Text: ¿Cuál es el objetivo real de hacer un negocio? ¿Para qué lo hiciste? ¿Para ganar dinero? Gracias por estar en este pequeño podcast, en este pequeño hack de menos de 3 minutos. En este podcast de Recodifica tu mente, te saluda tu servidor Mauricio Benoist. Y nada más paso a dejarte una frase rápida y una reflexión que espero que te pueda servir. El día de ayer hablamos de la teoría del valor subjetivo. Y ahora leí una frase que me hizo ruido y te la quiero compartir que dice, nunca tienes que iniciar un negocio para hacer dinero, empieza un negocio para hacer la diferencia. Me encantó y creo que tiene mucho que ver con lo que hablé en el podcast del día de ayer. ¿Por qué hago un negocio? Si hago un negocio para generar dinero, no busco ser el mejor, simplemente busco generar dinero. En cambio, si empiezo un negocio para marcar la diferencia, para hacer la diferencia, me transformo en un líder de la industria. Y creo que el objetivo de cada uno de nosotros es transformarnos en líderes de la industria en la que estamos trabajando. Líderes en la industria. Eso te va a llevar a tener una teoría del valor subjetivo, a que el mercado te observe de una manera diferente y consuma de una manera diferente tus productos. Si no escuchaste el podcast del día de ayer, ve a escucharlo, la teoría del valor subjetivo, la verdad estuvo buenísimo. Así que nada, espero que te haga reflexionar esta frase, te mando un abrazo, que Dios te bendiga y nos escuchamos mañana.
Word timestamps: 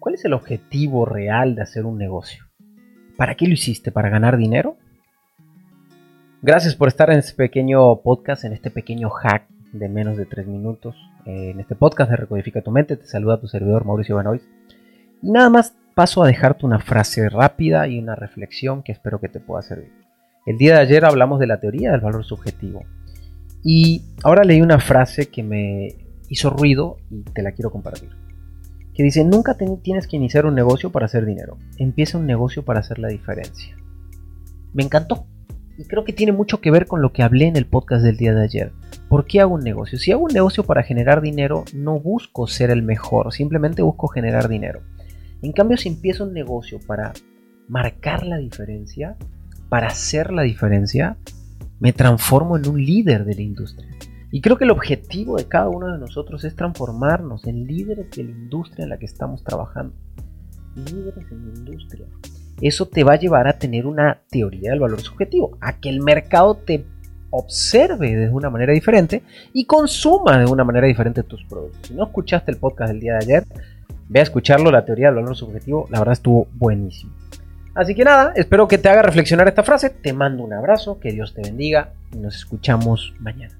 ¿Cuál 0.00 0.14
es 0.14 0.24
el 0.24 0.32
objetivo 0.32 1.04
real 1.04 1.54
de 1.54 1.60
hacer 1.60 1.84
un 1.84 1.98
negocio? 1.98 2.44
¿Para 3.18 3.34
qué 3.34 3.46
lo 3.46 3.52
hiciste? 3.52 3.92
¿Para 3.92 4.08
ganar 4.08 4.38
dinero? 4.38 4.78
Gracias 6.40 6.74
por 6.74 6.88
estar 6.88 7.10
en 7.10 7.18
este 7.18 7.34
pequeño 7.34 8.00
podcast, 8.00 8.44
en 8.44 8.54
este 8.54 8.70
pequeño 8.70 9.10
hack 9.10 9.46
de 9.74 9.90
menos 9.90 10.16
de 10.16 10.24
3 10.24 10.46
minutos. 10.46 10.96
En 11.26 11.60
este 11.60 11.74
podcast 11.74 12.10
de 12.10 12.16
Recodifica 12.16 12.62
tu 12.62 12.70
mente, 12.70 12.96
te 12.96 13.04
saluda 13.04 13.42
tu 13.42 13.46
servidor 13.46 13.84
Mauricio 13.84 14.16
Benoist. 14.16 14.46
Y 15.22 15.32
nada 15.32 15.50
más 15.50 15.76
paso 15.94 16.22
a 16.22 16.28
dejarte 16.28 16.64
una 16.64 16.78
frase 16.78 17.28
rápida 17.28 17.86
y 17.86 17.98
una 17.98 18.14
reflexión 18.14 18.82
que 18.82 18.92
espero 18.92 19.20
que 19.20 19.28
te 19.28 19.38
pueda 19.38 19.60
servir. 19.60 19.92
El 20.46 20.56
día 20.56 20.76
de 20.76 20.80
ayer 20.80 21.04
hablamos 21.04 21.40
de 21.40 21.46
la 21.46 21.60
teoría 21.60 21.92
del 21.92 22.00
valor 22.00 22.24
subjetivo. 22.24 22.86
Y 23.62 24.00
ahora 24.24 24.44
leí 24.44 24.62
una 24.62 24.78
frase 24.78 25.28
que 25.28 25.42
me 25.42 25.88
hizo 26.30 26.48
ruido 26.48 26.96
y 27.10 27.22
te 27.22 27.42
la 27.42 27.52
quiero 27.52 27.70
compartir 27.70 28.08
que 29.00 29.04
dice, 29.04 29.24
nunca 29.24 29.56
tienes 29.56 30.06
que 30.06 30.18
iniciar 30.18 30.44
un 30.44 30.54
negocio 30.54 30.92
para 30.92 31.06
hacer 31.06 31.24
dinero, 31.24 31.56
empieza 31.78 32.18
un 32.18 32.26
negocio 32.26 32.66
para 32.66 32.80
hacer 32.80 32.98
la 32.98 33.08
diferencia. 33.08 33.74
Me 34.74 34.82
encantó 34.82 35.26
y 35.78 35.84
creo 35.84 36.04
que 36.04 36.12
tiene 36.12 36.32
mucho 36.32 36.60
que 36.60 36.70
ver 36.70 36.86
con 36.86 37.00
lo 37.00 37.10
que 37.10 37.22
hablé 37.22 37.46
en 37.46 37.56
el 37.56 37.64
podcast 37.64 38.04
del 38.04 38.18
día 38.18 38.34
de 38.34 38.44
ayer. 38.44 38.72
¿Por 39.08 39.24
qué 39.24 39.40
hago 39.40 39.54
un 39.54 39.62
negocio? 39.62 39.98
Si 39.98 40.12
hago 40.12 40.24
un 40.24 40.34
negocio 40.34 40.64
para 40.64 40.82
generar 40.82 41.22
dinero, 41.22 41.64
no 41.72 41.98
busco 41.98 42.46
ser 42.46 42.68
el 42.68 42.82
mejor, 42.82 43.32
simplemente 43.32 43.80
busco 43.80 44.06
generar 44.06 44.50
dinero. 44.50 44.82
En 45.40 45.52
cambio, 45.52 45.78
si 45.78 45.88
empiezo 45.88 46.24
un 46.24 46.34
negocio 46.34 46.78
para 46.86 47.14
marcar 47.68 48.26
la 48.26 48.36
diferencia, 48.36 49.16
para 49.70 49.86
hacer 49.86 50.30
la 50.30 50.42
diferencia, 50.42 51.16
me 51.78 51.94
transformo 51.94 52.58
en 52.58 52.68
un 52.68 52.84
líder 52.84 53.24
de 53.24 53.34
la 53.34 53.40
industria. 53.40 53.88
Y 54.30 54.40
creo 54.40 54.56
que 54.56 54.64
el 54.64 54.70
objetivo 54.70 55.36
de 55.36 55.46
cada 55.46 55.68
uno 55.68 55.92
de 55.92 55.98
nosotros 55.98 56.44
es 56.44 56.54
transformarnos 56.54 57.46
en 57.46 57.66
líderes 57.66 58.10
de 58.10 58.24
la 58.24 58.30
industria 58.30 58.84
en 58.84 58.90
la 58.90 58.98
que 58.98 59.06
estamos 59.06 59.42
trabajando. 59.42 59.94
Líderes 60.76 61.30
en 61.30 61.46
la 61.46 61.58
industria. 61.58 62.06
Eso 62.60 62.86
te 62.86 63.04
va 63.04 63.14
a 63.14 63.18
llevar 63.18 63.48
a 63.48 63.58
tener 63.58 63.86
una 63.86 64.20
teoría 64.30 64.70
del 64.70 64.80
valor 64.80 65.00
subjetivo, 65.00 65.56
a 65.60 65.80
que 65.80 65.88
el 65.88 66.00
mercado 66.00 66.54
te 66.54 66.84
observe 67.30 68.16
de 68.16 68.28
una 68.28 68.50
manera 68.50 68.72
diferente 68.72 69.22
y 69.52 69.64
consuma 69.64 70.38
de 70.38 70.46
una 70.46 70.64
manera 70.64 70.86
diferente 70.86 71.22
tus 71.22 71.44
productos. 71.44 71.88
Si 71.88 71.94
no 71.94 72.04
escuchaste 72.04 72.50
el 72.50 72.58
podcast 72.58 72.92
del 72.92 73.00
día 73.00 73.12
de 73.14 73.18
ayer, 73.18 73.44
ve 74.08 74.20
a 74.20 74.24
escucharlo, 74.24 74.70
la 74.70 74.84
teoría 74.84 75.06
del 75.06 75.16
valor 75.16 75.36
subjetivo, 75.36 75.86
la 75.90 76.00
verdad 76.00 76.12
estuvo 76.12 76.48
buenísimo. 76.54 77.12
Así 77.74 77.94
que 77.94 78.04
nada, 78.04 78.32
espero 78.34 78.66
que 78.66 78.78
te 78.78 78.88
haga 78.88 79.02
reflexionar 79.02 79.48
esta 79.48 79.62
frase, 79.62 79.90
te 79.90 80.12
mando 80.12 80.42
un 80.42 80.52
abrazo, 80.52 80.98
que 80.98 81.12
Dios 81.12 81.34
te 81.34 81.42
bendiga 81.42 81.92
y 82.12 82.18
nos 82.18 82.34
escuchamos 82.34 83.14
mañana. 83.20 83.59